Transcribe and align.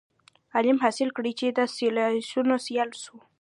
علم 0.55 0.77
حاصل 0.83 1.09
کړی 1.17 1.31
چي 1.39 1.47
د 1.57 1.59
سیالانو 1.75 2.55
سیال 2.65 2.89
سو. 3.03 3.15